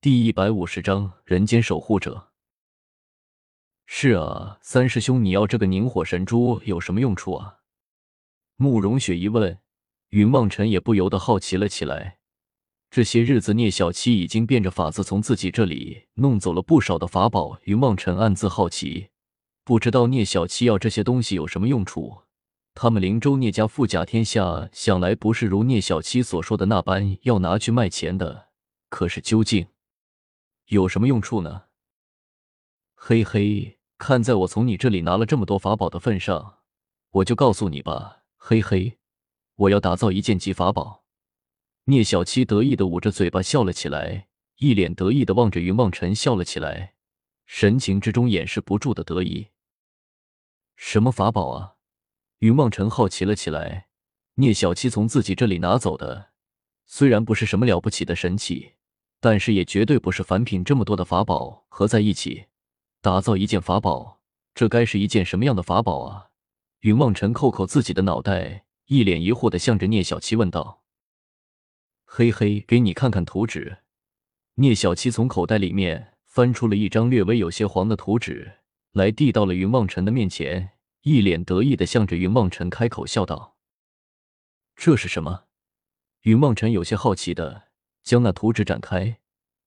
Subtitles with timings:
[0.00, 2.28] 第一百五十章人间守护者。
[3.84, 7.56] 是啊，三师兄，你要这个凝火神珠有什么用处啊？
[8.54, 9.58] 慕容雪一问，
[10.10, 12.18] 云望尘也不由得好奇了起来。
[12.88, 17.58] 这些日子，聂小七已经变着法子从自己这里弄走了不少的法宝。
[17.64, 19.08] 云望尘暗自好奇，
[19.64, 22.22] 不知道聂小七要这些东西有什么用处。
[22.72, 28.50] 他们灵州聂家富甲天下，想来不是如聂小七所说的那般要拿去卖钱的。
[28.88, 29.66] 可是究竟
[30.68, 31.64] 有什么用处呢？
[32.94, 36.58] 嘿嘿，看在我从你这里拿了这么多法宝的份上，
[37.10, 38.24] 我就告诉你吧。
[38.36, 38.98] 嘿嘿，
[39.54, 41.06] 我要打造一件级法宝。
[41.84, 46.96] 聂小七得意的捂着嘴巴笑了起来，一脸得意的望着云望尘笑了起来，
[47.46, 49.48] 神情之中掩饰不住的得意。
[50.76, 51.76] 什么法宝啊？
[52.40, 53.88] 云望尘好奇了起来。
[54.34, 56.32] 聂小七从自己这里拿走的，
[56.84, 58.74] 虽然不是什么了不起的神器，
[59.20, 60.62] 但是也绝对不是凡品。
[60.62, 62.46] 这么多的法宝合在一起，
[63.00, 64.20] 打造一件法宝，
[64.54, 66.30] 这该是一件什么样的法宝啊？
[66.80, 70.84] 云望尘扣扣自己的脑袋，一脸疑惑的向着聂小七问道。
[72.04, 73.78] 嘿嘿，给你看看图纸。
[74.54, 78.60] 聂小七从口袋里面翻出了一张略微有些黄的图纸，
[78.92, 80.70] 来递到了云望尘的面前，
[81.02, 83.56] 一脸得意的向着云望尘开口笑道
[84.74, 85.44] ：“这是什么？”
[86.22, 87.67] 云望尘有些好奇的
[88.08, 89.18] 将那图纸展开，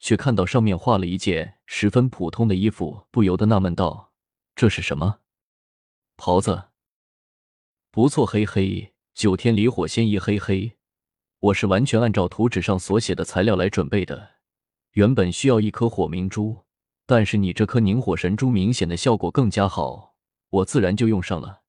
[0.00, 4.10] 却看到上面画了一件十分普通的衣服，不由得纳闷道
[4.56, 5.20] ：“这是什么？
[6.16, 6.64] 袍子？
[7.92, 10.76] 不错，嘿嘿，九天离火仙衣，嘿嘿。”
[11.38, 14.30] 我是完全按照图纸上所写的材料来准备的。
[14.94, 16.64] 原本需要一颗火明珠，
[17.06, 20.16] 但是你这颗凝火神珠明显的效果更加好，
[20.50, 21.62] 我自然就用上了。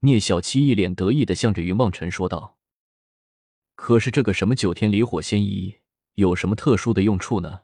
[0.00, 2.53] 聂小七一脸得意的向着云望尘说道
[3.74, 5.80] ：“可是这个什么九天离火仙衣
[6.14, 7.60] 有什么特殊的用处呢？”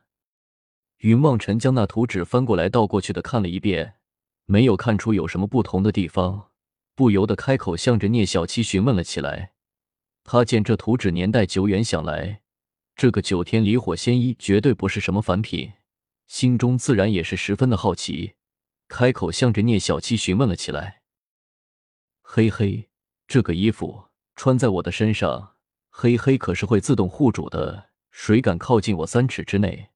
[0.99, 3.95] 云望尘将那图纸翻过来倒过去的看了一遍，
[4.45, 6.51] 没有看出有什么不同的地方，
[6.95, 9.53] 不由得开口向着聂小七询问了起来。
[10.25, 12.43] 他见这图纸年代久远，想来
[12.95, 15.73] 这个九天离火仙衣绝对不是什么凡品，
[16.27, 18.35] 心中自然也是十分的好奇，
[18.87, 21.01] 开口向着聂小七询问了起来
[22.21, 22.91] ：“嘿嘿，
[23.27, 25.55] 这个衣服穿在我的身上，
[26.03, 29.91] 嘿嘿可是会自动护主的，谁敢靠近我三尺之内，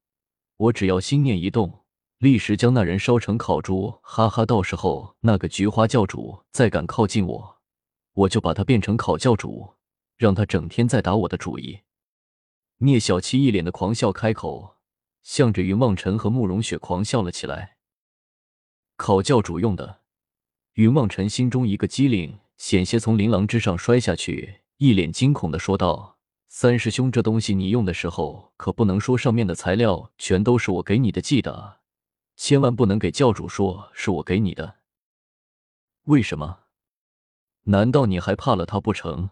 [0.55, 1.83] 我只要心念一动，
[2.19, 4.45] 立时将那人烧成烤猪，哈哈！
[4.45, 7.57] 到时候那个菊花教主再敢靠近我，
[8.13, 9.73] 我就把他变成烤教主。”
[10.15, 11.79] 让他整天在打我的主意。
[12.77, 14.75] 聂小七一脸的狂笑，开口
[15.23, 17.77] 向着云望尘和慕容雪狂笑了起来。
[18.95, 20.01] 烤教主用的，
[20.75, 26.17] 云望尘心中一个机灵，险些从琳琅之上摔下去，一脸惊恐的说道
[26.49, 31.79] ：“三师兄，这东西你用的时候可不能说上面的材料全都是我给你的，记得，
[32.35, 34.75] 千万不能给教主说是我给你的。
[36.03, 36.59] 为什么？
[37.63, 39.29] 难道你还怕了他不成？”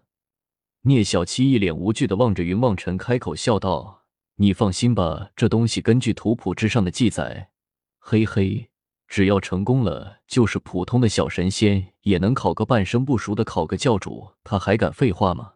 [0.83, 4.05] 聂小七一脸无惧的望着云望尘，开口笑道
[4.35, 7.51] ：“你放心吧，这东西根据图谱之上的记载，
[7.99, 8.69] 嘿嘿，
[9.07, 15.53] 只要成功了，就是普通的小神仙也能考个半生不熟的，考个教主，他还敢废话吗？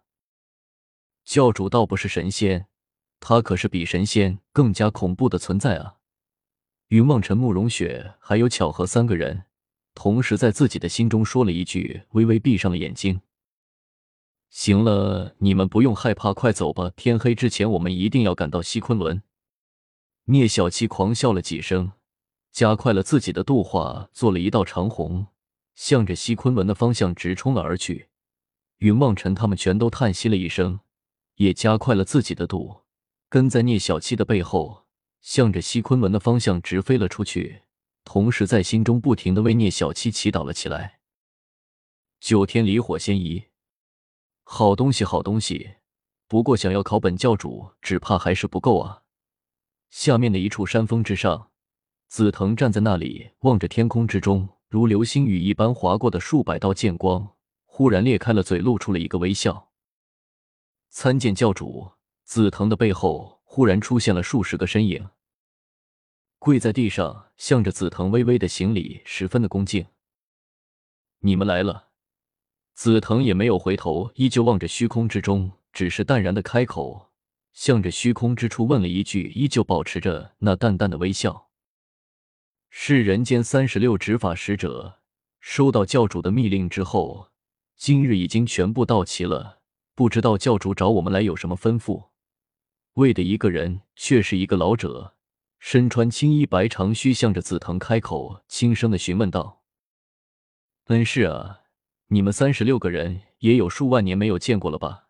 [1.24, 2.68] 教主倒不是神仙，
[3.20, 5.96] 他可是比神仙更加恐怖的存在啊！”
[6.90, 9.44] 云望尘、慕容雪还有巧合三个人
[9.94, 13.20] 同时在自己的心中说了一句，微微闭上了眼睛。
[14.50, 16.90] 行了，你们不用害怕，快走吧！
[16.96, 19.22] 天黑之前，我们一定要赶到西昆仑。
[20.26, 21.92] 聂小七狂笑了几声，
[22.58, 25.28] 加快了自己的度化，做了一道长虹，
[25.76, 28.10] 向着西昆仑的方向直冲了而去。
[28.78, 30.80] 云望尘他们全都叹息了一声，
[31.36, 32.82] 也加快了自己的度，
[33.30, 34.88] 跟在聂小七的背后，
[35.22, 37.62] 向着西昆仑的方向直飞了出去，
[38.04, 41.02] 同时在心中不停的为聂小七祈祷了起来。
[42.20, 43.50] 九天离火仙仪。
[44.44, 45.76] 好东西，好东西，
[46.28, 49.04] 不过想要考本教主，只怕还是不够啊！
[49.92, 51.52] 下面的一处山峰之上，
[52.08, 59.72] 紫藤站在那里，望着天空之中如流星雨一般划过的数百道剑光，忽然裂开了嘴，露出了一个微笑。
[60.90, 61.92] 参见教主！
[62.24, 65.10] 紫藤的背后忽然出现了数十个身影，
[66.40, 69.86] 跪在地上，向着紫藤微微的行礼，十分的恭敬。
[71.20, 71.90] 你们来了。
[72.74, 77.12] 紫藤也没有回头，依旧望着虚空之中，只是淡然的开口，
[77.54, 81.47] 向着虚空之处问了一句，依旧保持着那淡淡的微笑
[82.80, 85.00] ：“是人间三十六执法使者，
[85.40, 87.32] 收到教主的密令之后，
[87.76, 89.62] 今日已经全部到齐了。
[89.96, 92.10] 不知道教主找我们来有什么吩咐？”
[92.94, 95.16] 为的一个人却是一个老者，
[95.58, 99.64] 身穿青衣白长须，向着紫藤开口，轻声的询问道
[100.86, 101.62] ：“恩师啊，
[102.10, 105.08] 你们三十六个人也有数万年没有见过了吧？”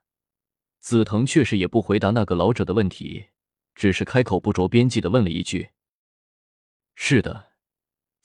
[0.80, 3.28] 紫藤确实也不回答那个老者的问题，
[3.76, 5.72] 只是开口不着边际的问了一句
[6.96, 7.47] ：“是的，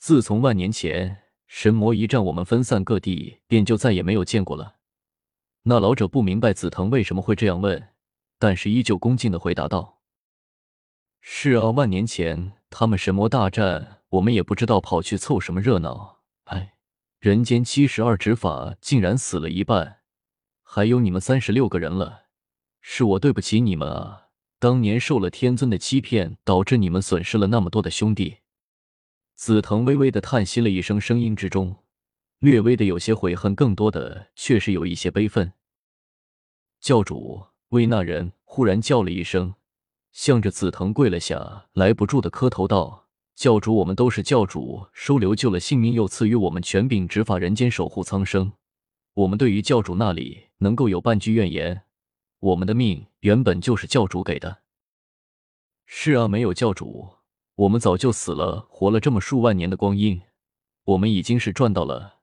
[0.03, 4.75] 自从万年前神魔一战，我们分散各地，便就再也没有见过了。”
[5.63, 7.91] 那老者不明白紫藤为什么会这样问，
[8.37, 10.01] 但是依旧恭敬的回答道。
[11.21, 16.19] 是啊，万年前他们神魔大战，我们也不知道跑去凑什么热闹。
[16.47, 16.73] 哎，
[17.21, 19.99] 人间七十二执法竟然死了一半，
[20.63, 22.23] 还有你们三十六个人了，
[22.81, 24.27] 是我对不起你们啊！
[24.59, 28.39] 当年受了天尊的欺骗，导致你们损失了那么多的兄弟。
[29.45, 31.75] 紫藤微微的叹息了一声，声音之中
[32.39, 35.51] 略微的有些悔恨，更多的却是有一些悲愤。
[36.79, 39.53] 教主为那人忽然叫了一声。
[40.13, 48.53] 向着紫藤跪了下来，不住的磕头道：“教主，我们都是教主，收留救了性命，又赐予我们权柄，执法人间，守护苍生。
[49.13, 51.81] 我们对于教主那里能够有半句怨言？
[52.39, 54.59] 我们的命原本就是教主给的。
[55.85, 57.17] 是啊，没有教主，
[57.55, 58.67] 我们早就死了。
[58.69, 60.21] 活了这么数万年的光阴，
[60.85, 62.19] 我们已经是赚到了。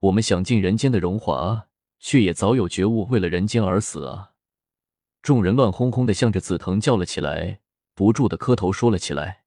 [0.00, 4.32] 我们享尽人间的荣华，却也早有觉悟，为了人间而死啊！”
[5.22, 7.60] 众人乱哄哄的向着紫藤叫了起来，
[7.94, 9.44] 不住的磕头说了起来。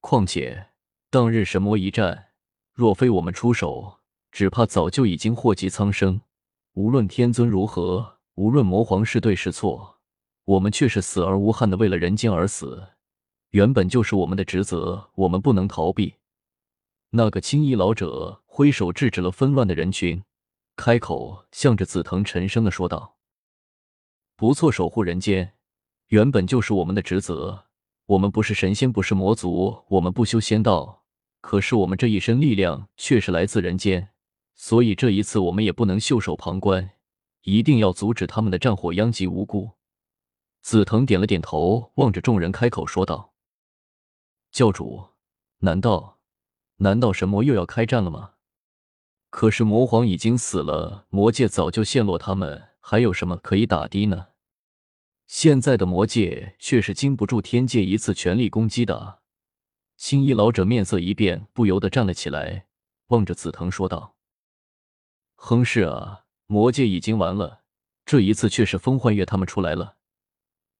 [0.00, 0.68] 况且
[1.10, 2.28] 当日神魔一战，
[2.72, 4.00] 若非我们出手，
[4.32, 6.22] 只怕早就已经祸及苍生。
[6.72, 9.98] 无论天尊如何，无论魔皇是对是错，
[10.44, 12.88] 我们却是死而无憾的为了人间而死，
[13.54, 16.16] 原本就是我们的职责，我们不能逃避。
[17.10, 20.24] 那个青衣老者挥手制止了纷乱的人群，
[20.74, 23.14] 开口向着紫藤沉声的说道。
[24.34, 25.52] 不错，守护人间
[26.08, 27.66] 原本就是我们的职责。
[28.06, 31.04] 我们不是神仙，不是魔族，我们不修仙道。
[31.40, 34.08] 可是我们这一身力量却是来自人间，
[34.56, 36.90] 所以这一次我们也不能袖手旁观，
[37.42, 39.70] 一定要阻止他们的战火殃及无辜。
[40.60, 43.30] 紫藤点了点头，望着众人开口说道
[44.54, 45.08] ：“教主，
[45.58, 46.20] 难道
[46.76, 48.34] 难道神魔又要开战了吗？
[49.28, 54.28] 可是魔皇已经死了，魔界早就陷落，他们还有什么可以打的呢？”
[55.26, 59.22] 现在的魔界却是经不住天界一次全力攻击的。
[59.96, 62.68] 青衣老者面色一变，不由得站了起来，
[63.08, 64.14] 望着紫藤说道
[65.34, 67.62] ：“哼，是啊，魔界已经完了，
[68.06, 69.96] 这一次却是风幻月他们出来了。”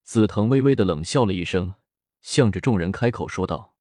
[0.04, 1.74] 紫藤微微的冷笑了一声，
[2.24, 3.74] 向着众人开口说道：“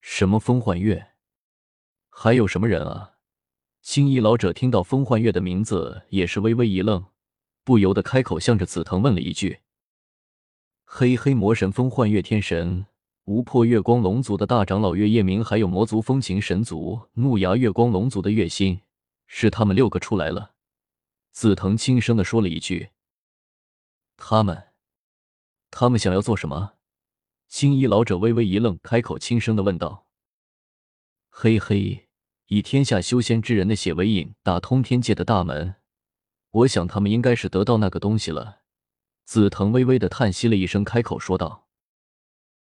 [0.00, 1.10] 什么风幻月？
[2.08, 3.16] 还有什么人啊？”
[3.82, 7.04] 青衣老者听到风幻月的名字，也是微微一愣。
[7.64, 9.60] 不由得开口，向着紫藤问了一句
[10.84, 12.86] ：“黑黑魔神风幻月天神，
[13.24, 18.80] 无破月光龙族的大长老月夜明，还有魔族风情神族怒牙月光龙族的月心，
[19.26, 20.54] 是他们六个出来了。”
[21.30, 22.88] 紫藤轻声的说了一句
[24.16, 24.68] ：“他们，
[25.70, 26.72] 他们想要做什么？”
[27.48, 30.06] 青衣老者微微一愣，开口轻声的问道
[31.30, 32.08] ：“嘿嘿，
[32.46, 35.76] 以天下修仙之人的血为引，打通天界的大门。”
[36.50, 38.60] 我想他们应该是得到那个东西了。
[39.24, 41.67] 紫藤微微的叹息了一声，开口说道。